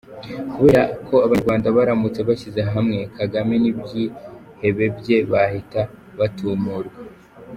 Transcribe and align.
Kubera 0.55 0.81
ko 1.07 1.15
abanyarwanda 1.25 1.67
baramutse 1.77 2.19
bashyize 2.29 2.61
hamwe, 2.73 2.99
Kagame 3.17 3.55
n’ibyihebe 3.59 4.85
bye 4.97 5.17
bahita 5.31 5.81
batumurwa! 6.17 6.97